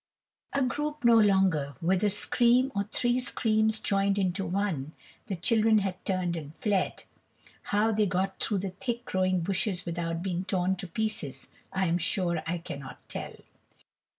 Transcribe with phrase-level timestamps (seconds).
[0.53, 4.93] A group no longer with a scream, or three screams joined into one,
[5.27, 7.03] the children had turned and fled.
[7.65, 11.99] How they got through the thick growing bushes without being torn to pieces I am
[11.99, 13.35] sure I cannot tell.